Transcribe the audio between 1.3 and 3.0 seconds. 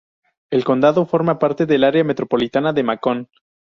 parte del área metropolitana de